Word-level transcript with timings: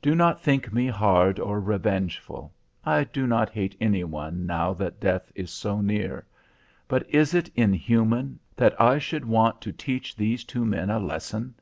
Do 0.00 0.14
not 0.14 0.40
think 0.40 0.72
me 0.72 0.86
hard 0.86 1.40
or 1.40 1.60
revengeful. 1.60 2.52
I 2.84 3.02
do 3.02 3.26
not 3.26 3.50
hate 3.50 3.74
anyone 3.80 4.46
now 4.46 4.72
that 4.74 5.00
death 5.00 5.32
is 5.34 5.50
so 5.50 5.80
near. 5.80 6.24
But 6.86 7.10
is 7.12 7.34
it 7.34 7.50
inhuman 7.56 8.38
that 8.54 8.80
I 8.80 9.00
should 9.00 9.24
want 9.24 9.60
to 9.62 9.72
teach 9.72 10.14
these 10.14 10.44
two 10.44 10.64
men 10.64 10.90
a 10.90 11.00
lesson? 11.00 11.56